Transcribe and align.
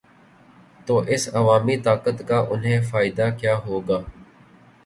تو 0.85 0.97
اس 1.07 1.27
عوامی 1.33 1.77
طاقت 1.77 2.27
کا 2.27 2.39
انہیں 2.49 2.81
فائدہ 2.81 3.29
کیا 3.39 3.55
ہو 3.65 3.79
گا؟ 3.79 4.01